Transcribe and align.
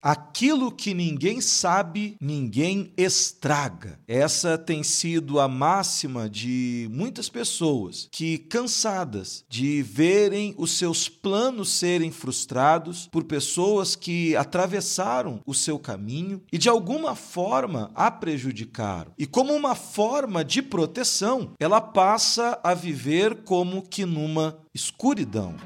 Aquilo 0.00 0.70
que 0.70 0.94
ninguém 0.94 1.40
sabe, 1.40 2.16
ninguém 2.20 2.92
estraga. 2.96 3.98
Essa 4.06 4.56
tem 4.56 4.84
sido 4.84 5.40
a 5.40 5.48
máxima 5.48 6.30
de 6.30 6.88
muitas 6.92 7.28
pessoas 7.28 8.08
que, 8.12 8.38
cansadas 8.38 9.44
de 9.48 9.82
verem 9.82 10.54
os 10.56 10.78
seus 10.78 11.08
planos 11.08 11.70
serem 11.70 12.12
frustrados 12.12 13.08
por 13.10 13.24
pessoas 13.24 13.96
que 13.96 14.36
atravessaram 14.36 15.40
o 15.44 15.52
seu 15.52 15.78
caminho 15.80 16.42
e 16.52 16.58
de 16.58 16.68
alguma 16.68 17.16
forma 17.16 17.90
a 17.94 18.08
prejudicaram. 18.08 19.12
E 19.18 19.26
como 19.26 19.52
uma 19.52 19.74
forma 19.74 20.44
de 20.44 20.62
proteção, 20.62 21.54
ela 21.58 21.80
passa 21.80 22.60
a 22.62 22.72
viver 22.72 23.42
como 23.42 23.82
que 23.82 24.06
numa 24.06 24.58
escuridão. 24.72 25.56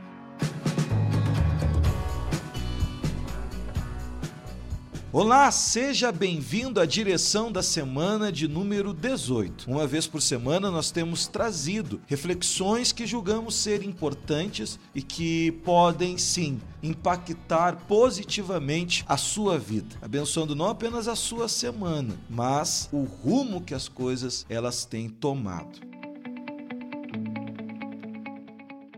Olá, 5.15 5.51
seja 5.51 6.11
bem-vindo 6.11 6.81
à 6.81 6.87
direção 6.87 7.53
da 7.53 7.63
semana 7.63 8.33
de 8.33 8.49
número 8.49 8.95
18. 8.95 9.71
Uma 9.71 9.87
vez 9.87 10.07
por 10.07 10.23
semana 10.23 10.71
nós 10.71 10.91
temos 10.91 11.27
trazido 11.27 12.01
reflexões 12.07 12.93
que 12.93 13.07
julgamos 13.07 13.55
ser 13.57 13.83
importantes 13.85 14.81
e 14.95 15.03
que 15.03 15.53
podem 15.67 16.17
sim 16.17 16.59
impactar 16.83 17.77
positivamente 17.87 19.05
a 19.07 19.19
sua 19.19 19.59
vida, 19.59 19.97
abençoando 20.01 20.57
não 20.57 20.71
apenas 20.71 21.07
a 21.07 21.15
sua 21.15 21.47
semana, 21.47 22.19
mas 22.31 22.89
o 22.91 23.03
rumo 23.03 23.61
que 23.61 23.75
as 23.75 23.89
coisas 23.89 24.47
elas 24.49 24.87
têm 24.87 25.11
tomado. 25.11 25.92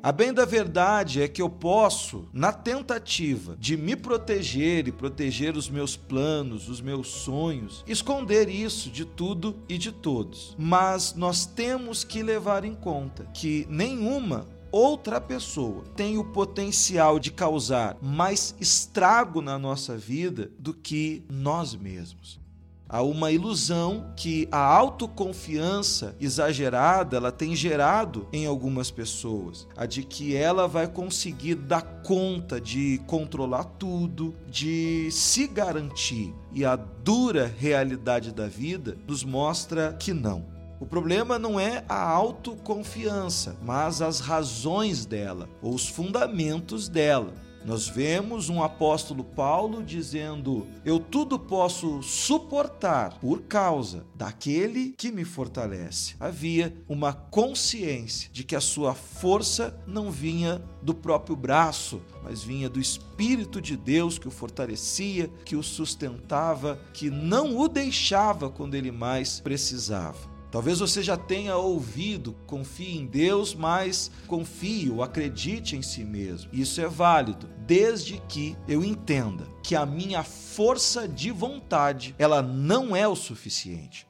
A 0.05 0.13
bem 0.13 0.35
da 0.35 0.45
verdade 0.45 1.23
é 1.23 1.27
que 1.27 1.41
eu 1.41 1.49
posso, 1.49 2.29
na 2.31 2.53
tentativa 2.53 3.57
de 3.59 3.75
me 3.75 3.97
proteger 3.97 4.87
e 4.87 4.93
proteger 4.93 5.57
os 5.57 5.71
meus 5.71 5.97
planos, 5.97 6.69
os 6.69 6.83
meus 6.83 7.09
sonhos, 7.09 7.83
esconder 7.89 8.51
isso 8.51 8.91
de 8.91 9.07
tudo 9.07 9.57
e 9.67 9.79
de 9.79 9.91
todos. 9.91 10.55
Mas 10.59 11.15
nós 11.15 11.47
temos 11.47 12.05
que 12.05 12.23
levar 12.23 12.67
em 12.67 12.75
conta 12.75 13.25
que 13.33 13.67
nenhuma 13.71 14.47
outra 14.71 15.19
pessoa 15.23 15.85
tem 15.97 16.19
o 16.19 16.25
potencial 16.33 17.19
de 17.19 17.33
causar 17.33 17.97
mais 18.03 18.55
estrago 18.61 19.41
na 19.41 19.59
nossa 19.59 19.97
vida 19.97 20.51
do 20.59 20.75
que 20.75 21.25
nós 21.31 21.75
mesmos. 21.75 22.39
Há 22.89 23.03
uma 23.03 23.33
ilusão 23.33 24.13
que 24.15 24.47
a 24.53 24.59
autoconfiança 24.59 26.15
exagerada 26.21 27.17
ela 27.17 27.33
tem 27.33 27.57
gerado 27.57 28.29
em 28.33 28.47
algumas 28.47 28.91
pessoas, 28.91 29.67
a 29.77 29.87
de 29.87 30.03
que 30.03 30.37
ela 30.37 30.69
vai 30.69 30.87
conseguir 30.87 31.55
dar 31.55 31.83
conta 32.03 32.61
de 32.61 33.01
controlar 33.07 33.65
tudo, 33.65 34.35
de 34.47 35.09
se 35.11 35.47
garantir. 35.47 36.35
E 36.53 36.65
a 36.65 36.77
dura 36.77 37.53
realidade 37.59 38.33
da 38.33 38.47
vida 38.47 38.97
nos 39.07 39.25
mostra 39.25 39.95
que 39.99 40.13
não. 40.13 40.55
O 40.79 40.87
problema 40.87 41.39
não 41.39 41.59
é 41.59 41.83
a 41.89 42.03
autoconfiança, 42.03 43.57
mas 43.63 44.03
as 44.03 44.21
razões 44.21 45.07
dela, 45.07 45.49
ou 45.63 45.75
os 45.75 45.89
fundamentos 45.89 46.89
dela. 46.89 47.33
Nós 47.65 47.89
vemos 47.89 48.51
um 48.51 48.63
apóstolo 48.63 49.25
Paulo 49.25 49.83
dizendo: 49.83 50.67
Eu 50.85 51.01
tudo 51.01 51.39
posso 51.39 52.03
suportar 52.03 53.19
por 53.19 53.43
causa 53.43 54.05
daquele 54.15 54.95
que 54.99 55.11
me 55.11 55.25
fortalece. 55.25 56.15
Havia 56.21 56.77
uma 56.87 57.15
consciência 57.15 58.29
de 58.31 58.45
que 58.45 58.55
a 58.55 58.61
sua 58.61 58.95
força 58.95 59.81
não 59.87 60.11
vinha 60.11 60.63
do 60.83 60.95
próprio 60.95 61.35
braço, 61.35 62.03
mas 62.23 62.43
vinha 62.43 62.69
do 62.69 62.79
Espírito 62.79 63.63
de 63.63 63.77
Deus 63.77 64.19
que 64.19 64.29
o 64.29 64.31
fortalecia, 64.31 65.31
que 65.45 65.57
o 65.57 65.63
sustentava, 65.63 66.79
que 66.93 67.09
não 67.09 67.57
o 67.57 67.67
deixava 67.67 68.51
quando 68.51 68.75
ele 68.75 68.93
mais 68.93 69.41
precisava. 69.41 70.34
Talvez 70.55 70.79
você 70.79 71.03
já 71.03 71.17
tenha 71.17 71.57
ouvido, 71.57 72.37
confie 72.47 72.97
em 72.97 73.07
Deus, 73.07 73.57
mas 73.57 74.09
confie 74.29 74.89
ou 74.89 75.03
acredite 75.03 75.75
em 75.75 75.83
si 75.83 76.05
mesmo. 76.05 76.49
Isso 76.53 76.81
é 76.81 76.87
válido, 76.87 77.51
desde 77.67 78.23
que 78.29 78.57
eu 78.69 78.85
entenda 78.85 79.49
que 79.65 79.75
a 79.75 79.85
minha 79.85 80.23
força 80.23 81.09
de 81.09 81.33
vontade, 81.33 82.15
ela 82.21 82.41
não 82.41 82.95
é 82.95 83.09
o 83.09 83.17
suficiente. 83.17 84.07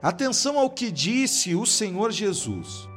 Atenção 0.00 0.60
ao 0.60 0.70
que 0.70 0.92
disse 0.92 1.56
o 1.56 1.66
Senhor 1.66 2.12
Jesus. 2.12 2.88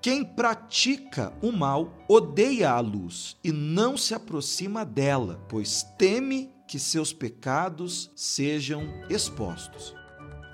Quem 0.00 0.24
pratica 0.24 1.34
o 1.42 1.52
mal 1.52 1.92
odeia 2.08 2.70
a 2.70 2.80
luz 2.80 3.36
e 3.44 3.52
não 3.52 3.98
se 3.98 4.14
aproxima 4.14 4.86
dela, 4.86 5.38
pois 5.50 5.82
teme 5.98 6.50
que 6.70 6.78
seus 6.78 7.12
pecados 7.12 8.12
sejam 8.14 8.84
expostos. 9.10 9.92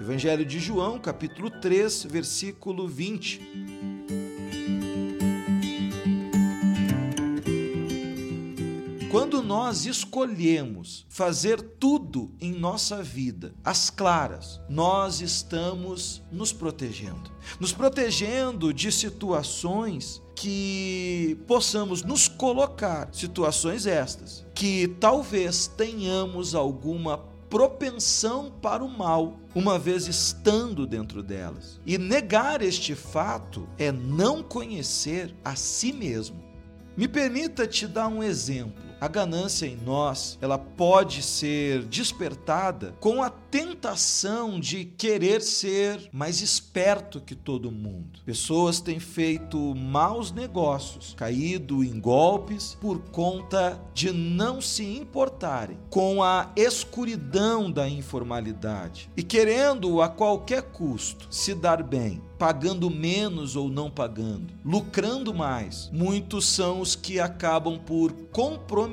Evangelho 0.01 0.47
de 0.47 0.59
João, 0.59 0.99
capítulo 0.99 1.51
3, 1.51 2.05
versículo 2.05 2.89
20. 2.89 3.39
Quando 9.11 9.43
nós 9.43 9.85
escolhemos 9.85 11.05
fazer 11.11 11.61
tudo 11.61 12.35
em 12.41 12.51
nossa 12.51 13.03
vida 13.03 13.55
às 13.63 13.91
claras, 13.91 14.59
nós 14.71 15.21
estamos 15.21 16.23
nos 16.33 16.51
protegendo. 16.51 17.31
Nos 17.61 17.75
protegendo 17.75 18.73
de 18.73 18.91
situações 18.91 20.23
que 20.37 21.39
possamos 21.47 22.05
nos 22.05 22.29
colocar 22.29 23.09
situações 23.11 23.87
estas, 23.87 24.47
que 24.55 24.87
talvez 25.01 25.67
tenhamos 25.67 26.55
alguma 26.55 27.19
propensão 27.49 28.53
para 28.61 28.85
o 28.85 28.89
mal, 28.89 29.39
uma 29.55 29.79
vez 29.79 30.07
estando 30.07 30.87
dentro 30.87 31.23
delas. 31.23 31.81
E 31.87 31.97
negar 31.97 32.61
este 32.61 32.95
fato 32.95 33.67
é 33.79 33.91
não 33.91 34.43
conhecer 34.43 35.35
a 35.43 35.57
si 35.57 35.91
mesmo. 35.91 36.45
Me 36.97 37.09
permita 37.09 37.67
te 37.67 37.87
dar 37.87 38.09
um 38.09 38.23
exemplo. 38.23 38.85
A 38.99 39.09
ganância 39.09 39.67
em 39.67 39.77
nós, 39.77 40.39
ela 40.41 40.57
pode 40.57 41.23
ser 41.23 41.85
despertada 41.85 42.95
com 42.99 43.23
a 43.23 43.29
tentação 43.29 44.59
de 44.59 44.87
querer 44.87 45.43
ser 45.43 46.09
mais 46.11 46.41
esperto 46.41 47.21
que 47.21 47.35
todo 47.35 47.71
mundo. 47.71 48.21
Pessoas 48.25 48.81
têm 48.81 48.99
feito 48.99 49.75
maus 49.75 50.33
negócios, 50.33 51.15
caído 51.15 51.85
em 51.85 52.01
golpes 52.01 52.77
por 52.81 52.99
conta 53.11 53.79
de 53.93 54.13
não 54.13 54.63
se 54.63 54.85
importarem 54.85 55.79
com 55.91 56.23
a 56.23 56.51
escuridão 56.57 57.71
da 57.71 57.87
informalidade 57.89 59.11
e 59.15 59.23
querendo 59.23 60.01
a 60.01 60.09
qualquer 60.09 60.63
custo 60.63 61.27
se 61.31 61.55
dar 61.55 61.83
bem 61.83 62.23
pagando 62.39 62.91
menos 62.91 63.57
ou 63.57 63.71
não 63.71 63.91
pagando, 63.91 64.53
lucrando 64.63 65.33
mais. 65.33 65.89
Muitos 65.91 66.45
são 66.45 66.83
os 66.83 66.95
que 66.95 67.19
acabam 67.19 67.79
por 67.79 68.13
comprometer 68.31 68.86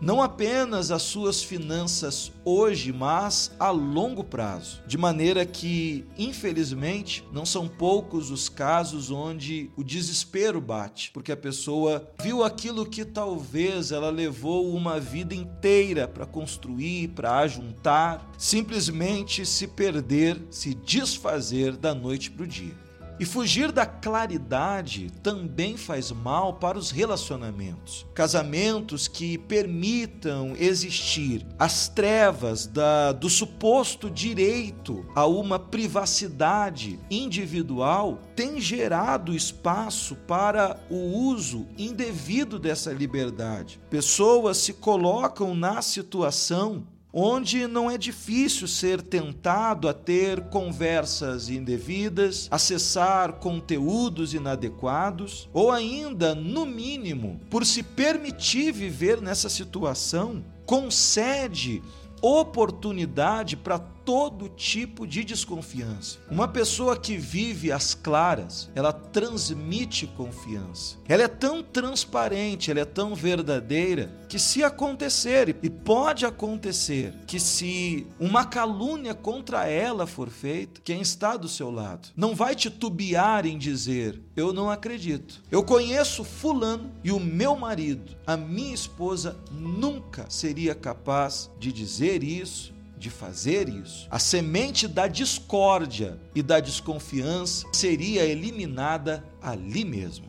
não 0.00 0.22
apenas 0.22 0.90
as 0.90 1.02
suas 1.02 1.42
finanças 1.42 2.32
hoje, 2.44 2.92
mas 2.92 3.52
a 3.58 3.70
longo 3.70 4.24
prazo. 4.24 4.82
De 4.86 4.96
maneira 4.96 5.44
que, 5.44 6.04
infelizmente, 6.16 7.24
não 7.32 7.44
são 7.44 7.68
poucos 7.68 8.30
os 8.30 8.48
casos 8.48 9.10
onde 9.10 9.70
o 9.76 9.84
desespero 9.84 10.60
bate, 10.60 11.10
porque 11.12 11.32
a 11.32 11.36
pessoa 11.36 12.10
viu 12.22 12.42
aquilo 12.42 12.86
que 12.86 13.04
talvez 13.04 13.92
ela 13.92 14.10
levou 14.10 14.74
uma 14.74 14.98
vida 14.98 15.34
inteira 15.34 16.08
para 16.08 16.26
construir, 16.26 17.08
para 17.08 17.38
ajuntar, 17.38 18.30
simplesmente 18.38 19.44
se 19.44 19.66
perder, 19.66 20.40
se 20.50 20.74
desfazer 20.74 21.76
da 21.76 21.94
noite 21.94 22.30
para 22.30 22.44
o 22.44 22.46
dia. 22.46 22.87
E 23.20 23.24
fugir 23.24 23.72
da 23.72 23.84
claridade 23.84 25.10
também 25.22 25.76
faz 25.76 26.12
mal 26.12 26.54
para 26.54 26.78
os 26.78 26.92
relacionamentos. 26.92 28.06
Casamentos 28.14 29.08
que 29.08 29.36
permitam 29.36 30.54
existir 30.56 31.44
as 31.58 31.88
trevas 31.88 32.66
da, 32.66 33.10
do 33.10 33.28
suposto 33.28 34.08
direito 34.08 35.04
a 35.16 35.26
uma 35.26 35.58
privacidade 35.58 36.98
individual 37.10 38.20
têm 38.36 38.60
gerado 38.60 39.34
espaço 39.34 40.14
para 40.14 40.78
o 40.88 40.96
uso 40.96 41.66
indevido 41.76 42.56
dessa 42.56 42.92
liberdade. 42.92 43.80
Pessoas 43.90 44.58
se 44.58 44.74
colocam 44.74 45.56
na 45.56 45.82
situação 45.82 46.86
onde 47.12 47.66
não 47.66 47.90
é 47.90 47.96
difícil 47.96 48.68
ser 48.68 49.00
tentado 49.02 49.88
a 49.88 49.94
ter 49.94 50.48
conversas 50.48 51.48
indevidas, 51.48 52.48
acessar 52.50 53.34
conteúdos 53.34 54.34
inadequados, 54.34 55.48
ou 55.52 55.70
ainda, 55.72 56.34
no 56.34 56.66
mínimo, 56.66 57.40
por 57.50 57.64
se 57.64 57.82
permitir 57.82 58.72
viver 58.72 59.20
nessa 59.20 59.48
situação, 59.48 60.44
concede 60.66 61.82
oportunidade 62.20 63.56
para 63.56 63.78
todo 64.08 64.48
tipo 64.48 65.06
de 65.06 65.22
desconfiança. 65.22 66.18
Uma 66.30 66.48
pessoa 66.48 66.96
que 66.96 67.18
vive 67.18 67.70
às 67.70 67.92
claras, 67.92 68.70
ela 68.74 68.90
transmite 68.90 70.06
confiança. 70.06 70.96
Ela 71.06 71.24
é 71.24 71.28
tão 71.28 71.62
transparente, 71.62 72.70
ela 72.70 72.80
é 72.80 72.86
tão 72.86 73.14
verdadeira, 73.14 74.10
que 74.26 74.38
se 74.38 74.64
acontecer, 74.64 75.54
e 75.62 75.68
pode 75.68 76.24
acontecer, 76.24 77.12
que 77.26 77.38
se 77.38 78.06
uma 78.18 78.46
calúnia 78.46 79.12
contra 79.12 79.68
ela 79.68 80.06
for 80.06 80.30
feita, 80.30 80.80
quem 80.82 81.02
está 81.02 81.36
do 81.36 81.46
seu 81.46 81.70
lado 81.70 82.08
não 82.16 82.34
vai 82.34 82.54
titubear 82.54 83.44
em 83.44 83.58
dizer: 83.58 84.18
Eu 84.34 84.54
não 84.54 84.70
acredito. 84.70 85.42
Eu 85.50 85.62
conheço 85.62 86.24
Fulano 86.24 86.90
e 87.04 87.12
o 87.12 87.20
meu 87.20 87.54
marido, 87.54 88.16
a 88.26 88.38
minha 88.38 88.74
esposa, 88.74 89.36
nunca 89.50 90.24
seria 90.30 90.74
capaz 90.74 91.50
de 91.58 91.70
dizer 91.70 92.24
isso 92.24 92.77
de 92.98 93.08
fazer 93.10 93.68
isso, 93.68 94.06
a 94.10 94.18
semente 94.18 94.88
da 94.88 95.06
discórdia 95.06 96.18
e 96.34 96.42
da 96.42 96.60
desconfiança 96.60 97.66
seria 97.72 98.24
eliminada 98.24 99.24
ali 99.40 99.84
mesmo. 99.84 100.26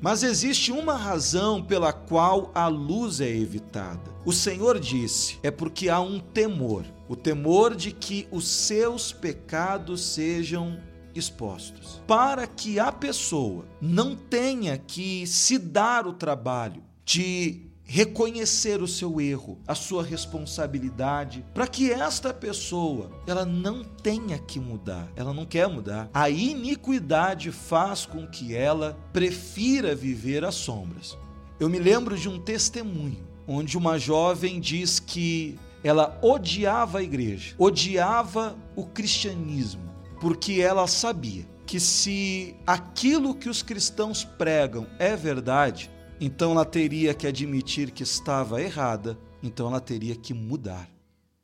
Mas 0.00 0.24
existe 0.24 0.72
uma 0.72 0.96
razão 0.96 1.62
pela 1.62 1.92
qual 1.92 2.50
a 2.54 2.66
luz 2.66 3.20
é 3.20 3.28
evitada. 3.28 4.10
O 4.24 4.32
Senhor 4.32 4.80
disse: 4.80 5.38
é 5.42 5.50
porque 5.50 5.88
há 5.88 6.00
um 6.00 6.18
temor, 6.18 6.84
o 7.08 7.14
temor 7.14 7.76
de 7.76 7.92
que 7.92 8.26
os 8.30 8.48
seus 8.48 9.12
pecados 9.12 10.02
sejam 10.02 10.80
expostos, 11.14 12.02
para 12.06 12.46
que 12.46 12.80
a 12.80 12.90
pessoa 12.90 13.64
não 13.80 14.16
tenha 14.16 14.76
que 14.76 15.26
se 15.26 15.56
dar 15.58 16.06
o 16.06 16.12
trabalho 16.12 16.82
de 17.04 17.71
reconhecer 17.94 18.80
o 18.80 18.88
seu 18.88 19.20
erro, 19.20 19.60
a 19.68 19.74
sua 19.74 20.02
responsabilidade, 20.02 21.44
para 21.52 21.66
que 21.66 21.92
esta 21.92 22.32
pessoa 22.32 23.10
ela 23.26 23.44
não 23.44 23.84
tenha 23.84 24.38
que 24.38 24.58
mudar, 24.58 25.12
ela 25.14 25.34
não 25.34 25.44
quer 25.44 25.68
mudar. 25.68 26.08
A 26.14 26.30
iniquidade 26.30 27.52
faz 27.52 28.06
com 28.06 28.26
que 28.26 28.56
ela 28.56 28.98
prefira 29.12 29.94
viver 29.94 30.42
às 30.42 30.54
sombras. 30.54 31.18
Eu 31.60 31.68
me 31.68 31.78
lembro 31.78 32.16
de 32.16 32.30
um 32.30 32.40
testemunho 32.40 33.28
onde 33.46 33.76
uma 33.76 33.98
jovem 33.98 34.58
diz 34.58 34.98
que 34.98 35.58
ela 35.84 36.18
odiava 36.22 37.00
a 37.00 37.02
igreja, 37.02 37.54
odiava 37.58 38.56
o 38.74 38.86
cristianismo, 38.86 39.92
porque 40.18 40.62
ela 40.62 40.86
sabia 40.86 41.44
que 41.66 41.78
se 41.78 42.56
aquilo 42.66 43.34
que 43.34 43.50
os 43.50 43.62
cristãos 43.62 44.24
pregam 44.24 44.86
é 44.98 45.14
verdade, 45.14 45.90
então 46.24 46.52
ela 46.52 46.64
teria 46.64 47.12
que 47.12 47.26
admitir 47.26 47.90
que 47.90 48.04
estava 48.04 48.62
errada, 48.62 49.18
então 49.42 49.66
ela 49.66 49.80
teria 49.80 50.14
que 50.14 50.32
mudar. 50.32 50.88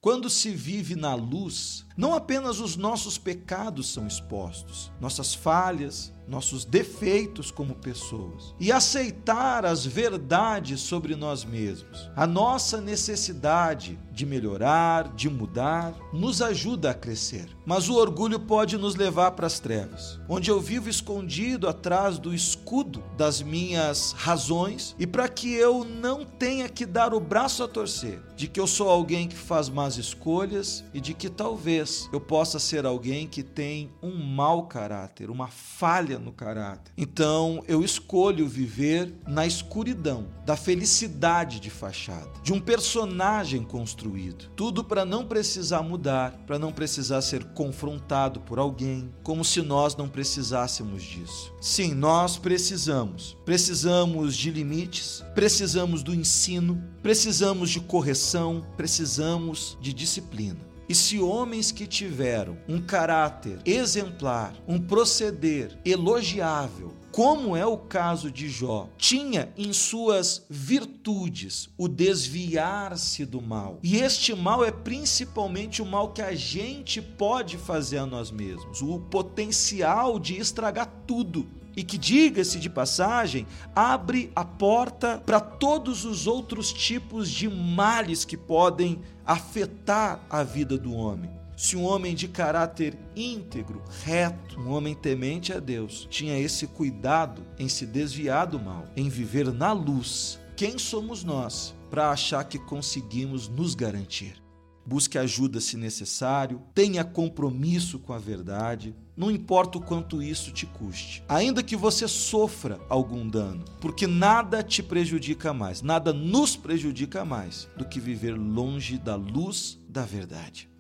Quando 0.01 0.31
se 0.31 0.51
vive 0.51 0.95
na 0.95 1.17
luz, 1.17 1.85
não 1.99 2.15
apenas 2.15 2.61
os 2.61 2.77
nossos 2.77 3.19
pecados 3.19 3.93
são 3.93 4.07
expostos, 4.07 4.93
nossas 5.01 5.35
falhas, 5.35 6.13
nossos 6.29 6.65
defeitos 6.65 7.51
como 7.51 7.75
pessoas 7.75 8.55
e 8.61 8.71
aceitar 8.71 9.65
as 9.65 9.85
verdades 9.87 10.81
sobre 10.81 11.17
nós 11.17 11.45
mesmos. 11.45 12.11
A 12.15 12.27
nossa 12.27 12.81
necessidade 12.81 13.99
de 14.13 14.27
melhorar, 14.27 15.15
de 15.15 15.29
mudar, 15.29 15.95
nos 16.13 16.43
ajuda 16.43 16.91
a 16.91 16.95
crescer. 16.95 17.49
Mas 17.65 17.89
o 17.89 17.95
orgulho 17.95 18.39
pode 18.39 18.77
nos 18.77 18.95
levar 18.95 19.33
para 19.33 19.47
as 19.47 19.59
trevas, 19.59 20.21
onde 20.29 20.51
eu 20.51 20.61
vivo 20.61 20.89
escondido 20.89 21.67
atrás 21.67 22.19
do 22.19 22.35
escudo 22.35 23.03
das 23.17 23.41
minhas 23.41 24.13
razões 24.13 24.95
e 24.99 25.07
para 25.07 25.29
que 25.29 25.53
eu 25.53 25.85
não 25.85 26.25
tenha 26.25 26.69
que 26.69 26.85
dar 26.85 27.15
o 27.15 27.21
braço 27.21 27.63
a 27.63 27.69
torcer 27.69 28.21
de 28.37 28.47
que 28.47 28.61
eu 28.61 28.67
sou 28.67 28.89
alguém 28.89 29.27
que 29.27 29.37
faz 29.37 29.69
más 29.69 29.97
escolhas 29.97 30.85
e 30.95 31.01
de 31.01 31.13
que 31.15 31.29
talvez 31.29 31.88
eu 32.13 32.21
possa 32.21 32.59
ser 32.59 32.87
alguém 32.87 33.27
que 33.27 33.43
tem 33.43 33.91
um 34.03 34.15
mau 34.15 34.67
caráter, 34.67 35.31
uma 35.31 35.49
falha 35.49 36.19
no 36.19 36.33
caráter. 36.33 36.93
Então 36.97 37.63
eu 37.67 37.83
escolho 37.83 38.47
viver 38.49 39.15
na 39.27 39.47
escuridão 39.47 40.29
da 40.45 40.57
felicidade 40.57 41.61
de 41.61 41.71
fachada, 41.71 42.31
de 42.43 42.53
um 42.53 42.61
personagem 42.61 43.63
construído. 43.63 44.51
Tudo 44.57 44.83
para 44.83 45.05
não 45.05 45.27
precisar 45.27 45.83
mudar, 45.83 46.33
para 46.47 46.59
não 46.59 46.73
precisar 46.73 47.21
ser 47.23 47.45
confrontado 47.53 48.41
por 48.41 48.59
alguém, 48.59 49.13
como 49.23 49.45
se 49.45 49.61
nós 49.63 49.97
não 49.97 50.09
precisássemos 50.09 51.03
disso. 51.03 51.53
Sim, 51.61 51.95
nós 51.95 52.37
precisamos. 52.37 53.37
Precisamos 53.45 54.37
de 54.37 54.51
limites, 54.51 55.25
precisamos 55.35 56.03
do 56.03 56.15
ensino, 56.15 56.83
precisamos 57.03 57.71
de 57.71 57.81
correção, 57.81 58.67
precisamos 58.77 59.77
de 59.81 59.93
disciplina. 59.93 60.68
E 60.89 60.95
se 60.95 61.19
homens 61.21 61.71
que 61.71 61.87
tiveram 61.87 62.57
um 62.67 62.81
caráter 62.81 63.59
exemplar, 63.67 64.55
um 64.67 64.79
proceder 64.79 65.79
elogiável, 65.85 66.95
como 67.13 67.57
é 67.57 67.67
o 67.67 67.77
caso 67.77 68.31
de 68.31 68.49
Jó, 68.49 68.89
tinha 68.97 69.53
em 69.57 69.73
suas 69.73 70.47
virtudes 70.49 71.69
o 71.77 71.89
desviar-se 71.89 73.27
do 73.27 73.43
mal. 73.43 73.79
E 73.83 73.97
este 73.97 74.35
mal 74.35 74.65
é 74.65 74.71
principalmente 74.71 75.83
o 75.83 75.87
mal 75.87 76.13
que 76.13 76.23
a 76.23 76.35
gente 76.35 77.03
pode 77.03 77.59
fazer 77.59 77.99
a 77.99 78.07
nós 78.07 78.31
mesmos, 78.31 78.81
o 78.81 78.99
potencial 78.99 80.19
de 80.19 80.39
estragar 80.39 80.91
tudo 81.07 81.47
e 81.77 81.83
que, 81.83 81.97
diga-se 81.97 82.59
de 82.59 82.69
passagem, 82.69 83.47
abre 83.75 84.33
a 84.35 84.45
porta 84.45 85.23
para 85.25 85.41
todos 85.41 86.05
os 86.05 86.27
outros 86.27 86.73
tipos 86.73 87.31
de 87.31 87.49
males 87.49 88.25
que 88.25 88.37
podem 88.37 89.01
afetar 89.25 90.21
a 90.29 90.43
vida 90.43 90.77
do 90.77 90.93
homem. 90.93 91.31
Se 91.57 91.77
um 91.77 91.85
homem 91.85 92.15
de 92.15 92.29
caráter 92.29 92.97
íntegro, 93.17 93.83
reto, 94.05 94.61
um 94.61 94.71
homem 94.71 94.95
temente 94.95 95.53
a 95.53 95.59
Deus, 95.59 96.07
tinha 96.09 96.39
esse 96.39 96.69
cuidado 96.69 97.43
em 97.59 97.69
se 97.69 97.85
desviar 97.85 98.47
do 98.47 98.61
mal, 98.61 98.85
em 98.97 99.09
viver 99.09 99.53
na 99.53 99.73
luz, 99.73 100.39
quem 100.57 100.79
somos 100.79 101.25
nós 101.25 101.75
para 101.91 102.11
achar 102.11 102.45
que 102.45 102.59
conseguimos 102.59 103.49
nos 103.49 103.75
garantir? 103.75 104.41
Busque 104.89 105.19
ajuda 105.19 105.61
se 105.61 105.77
necessário, 105.77 106.63
tenha 106.75 107.05
compromisso 107.05 107.99
com 107.99 108.15
a 108.15 108.19
verdade, 108.19 108.97
não 109.15 109.31
importa 109.31 109.77
o 109.77 109.83
quanto 109.83 110.23
isso 110.23 110.51
te 110.51 110.65
custe, 110.65 111.23
ainda 111.29 111.63
que 111.63 111.77
você 111.77 112.09
sofra 112.09 112.81
algum 112.89 113.29
dano, 113.29 113.67
porque 113.83 114.07
nada 114.07 114.63
te 114.63 114.83
prejudica 114.83 115.53
mais, 115.53 115.83
nada 115.83 116.11
nos 116.11 116.57
prejudica 116.57 117.23
mais 117.23 117.69
do 117.77 117.85
que 117.85 118.01
viver 118.01 118.33
longe 118.33 118.97
da 118.97 119.15
luz 119.15 119.79
da 119.87 120.07
verdade. 120.07 120.71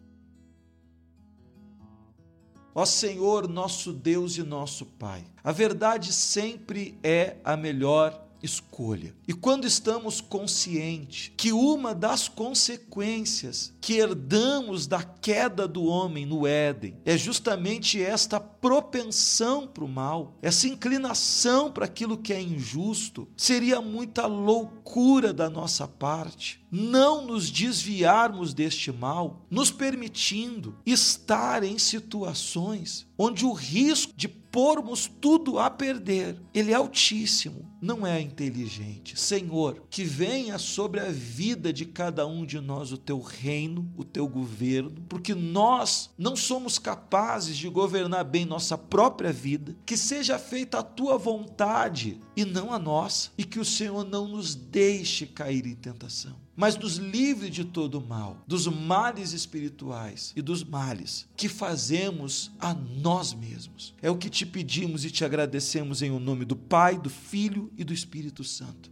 Ó 2.75 2.87
Senhor, 2.87 3.46
nosso 3.46 3.93
Deus 3.93 4.38
e 4.38 4.43
nosso 4.43 4.87
Pai, 4.87 5.26
a 5.44 5.52
verdade 5.52 6.14
sempre 6.14 6.99
é 7.02 7.37
a 7.44 7.56
melhor 7.56 8.27
escolha. 8.43 9.14
E 9.26 9.32
quando 9.32 9.67
estamos 9.67 10.20
conscientes 10.20 11.32
que 11.37 11.52
uma 11.52 11.94
das 11.94 12.29
consequências 12.29 13.73
que 13.80 13.95
herdamos 13.95 14.87
da 14.87 15.02
queda 15.02 15.66
do 15.66 15.85
homem 15.85 16.25
no 16.25 16.47
Éden 16.47 16.97
é 17.04 17.16
justamente 17.16 18.02
esta 18.02 18.38
propensão 18.38 19.66
para 19.66 19.85
o 19.85 19.88
mal, 19.88 20.37
essa 20.42 20.68
inclinação 20.68 21.71
para 21.71 21.85
aquilo 21.85 22.18
que 22.18 22.33
é 22.33 22.40
injusto, 22.40 23.28
seria 23.37 23.80
muita 23.80 24.26
loucura 24.26 25.33
da 25.33 25.49
nossa 25.50 25.87
parte 25.87 26.61
não 26.71 27.25
nos 27.25 27.50
desviarmos 27.50 28.52
deste 28.52 28.92
mal, 28.92 29.47
nos 29.50 29.71
permitindo 29.71 30.76
estar 30.85 31.62
em 31.62 31.78
situações 31.78 33.07
onde 33.16 33.45
o 33.45 33.52
risco 33.52 34.12
de 34.16 34.28
pormos 34.50 35.11
tudo 35.21 35.59
a 35.59 35.71
perder, 35.71 36.40
ele 36.52 36.73
é 36.73 36.75
altíssimo, 36.75 37.71
não 37.81 38.07
é 38.07 38.21
inteligente. 38.21 39.19
Senhor, 39.19 39.83
que 39.90 40.05
venha 40.05 40.59
sobre 40.59 41.00
a 41.00 41.11
vida 41.11 41.73
de 41.73 41.85
cada 41.85 42.26
um 42.26 42.45
de 42.45 42.61
nós 42.61 42.93
o 42.93 42.99
teu 42.99 43.21
reino, 43.21 43.90
o 43.97 44.05
teu 44.05 44.28
governo, 44.28 45.05
porque 45.09 45.35
nós 45.35 46.11
não 46.19 46.35
somos 46.35 46.78
capazes 46.78 47.57
de 47.57 47.69
governar 47.69 48.25
bem 48.25 48.45
nossa 48.45 48.76
própria 48.76 49.33
vida, 49.33 49.76
que 49.85 49.97
seja 49.97 50.38
feita 50.38 50.78
a 50.78 50.83
tua 50.83 51.19
vontade 51.19 52.21
e 52.37 52.45
não 52.45 52.73
a 52.73 52.78
nossa, 52.78 53.31
e 53.37 53.45
que 53.45 53.61
o 53.61 53.64
Senhor 53.64 54.05
não 54.05 54.26
nos 54.26 54.55
deixe 54.55 55.26
cair 55.26 55.67
em 55.67 55.75
tentação 55.75 56.48
mas 56.58 56.76
nos 56.76 56.96
livre 56.96 57.48
de 57.48 57.64
todo 57.64 58.00
mal, 58.00 58.42
dos 58.44 58.66
males 58.66 59.32
espirituais 59.32 60.32
e 60.34 60.42
dos 60.42 60.64
males 60.64 61.28
que 61.36 61.48
fazemos 61.48 62.50
a 62.58 62.74
nós 62.74 63.32
mesmos. 63.32 63.94
É 64.02 64.10
o 64.10 64.18
que 64.18 64.28
te 64.28 64.44
pedimos 64.44 65.04
e 65.04 65.10
te 65.12 65.24
agradecemos 65.24 66.02
em 66.02 66.10
o 66.10 66.18
nome 66.18 66.44
do 66.44 66.56
Pai, 66.56 66.98
do 66.98 67.08
Filho 67.08 67.70
e 67.76 67.84
do 67.84 67.92
Espírito 67.92 68.42
Santo. 68.42 68.90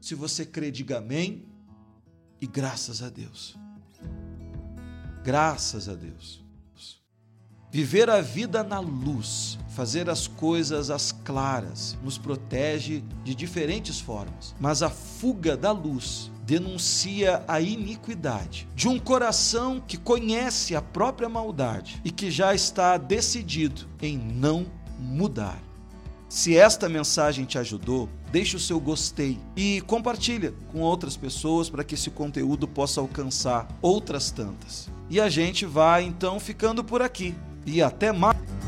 Se 0.00 0.14
você 0.14 0.46
crê, 0.46 0.70
diga 0.70 0.98
amém 0.98 1.44
e 2.40 2.46
graças 2.46 3.02
a 3.02 3.10
Deus. 3.10 3.58
Graças 5.24 5.88
a 5.88 5.96
Deus. 5.96 6.40
Viver 7.72 8.08
a 8.08 8.20
vida 8.20 8.62
na 8.62 8.78
luz, 8.78 9.58
fazer 9.70 10.08
as 10.08 10.28
coisas 10.28 10.88
às 10.88 11.10
claras, 11.10 11.98
nos 12.00 12.16
protege 12.16 13.02
de 13.24 13.34
diferentes 13.34 13.98
formas, 13.98 14.54
mas 14.60 14.82
a 14.82 14.90
fuga 14.90 15.56
da 15.56 15.72
luz 15.72 16.30
denuncia 16.50 17.44
a 17.46 17.60
iniquidade 17.60 18.66
de 18.74 18.88
um 18.88 18.98
coração 18.98 19.80
que 19.80 19.96
conhece 19.96 20.74
a 20.74 20.82
própria 20.82 21.28
maldade 21.28 22.00
e 22.04 22.10
que 22.10 22.28
já 22.28 22.52
está 22.52 22.96
decidido 22.96 23.82
em 24.02 24.18
não 24.18 24.66
mudar. 24.98 25.62
Se 26.28 26.56
esta 26.56 26.88
mensagem 26.88 27.44
te 27.44 27.56
ajudou, 27.56 28.08
deixe 28.32 28.56
o 28.56 28.60
seu 28.60 28.80
gostei 28.80 29.38
e 29.54 29.80
compartilha 29.82 30.52
com 30.72 30.80
outras 30.80 31.16
pessoas 31.16 31.70
para 31.70 31.84
que 31.84 31.94
esse 31.94 32.10
conteúdo 32.10 32.66
possa 32.66 33.00
alcançar 33.00 33.68
outras 33.80 34.32
tantas. 34.32 34.90
E 35.08 35.20
a 35.20 35.28
gente 35.28 35.64
vai 35.64 36.02
então 36.02 36.40
ficando 36.40 36.82
por 36.82 37.00
aqui. 37.00 37.32
E 37.64 37.80
até 37.80 38.10
mais! 38.10 38.59